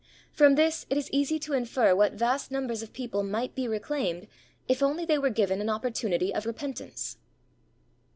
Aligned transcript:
From 0.31 0.55
this 0.55 0.87
it 0.89 0.97
is 0.97 1.11
easy 1.11 1.37
to 1.37 1.53
infer 1.53 1.95
what 1.95 2.13
vast 2.13 2.49
numbers 2.49 2.81
of 2.81 2.91
people 2.91 3.21
might 3.21 3.53
be 3.53 3.67
reclaimed, 3.67 4.27
if 4.67 4.81
only 4.81 5.05
they 5.05 5.19
were 5.19 5.29
given 5.29 5.61
an 5.61 5.69
opportunity 5.69 6.33
of 6.33 6.47
repentance. 6.47 7.17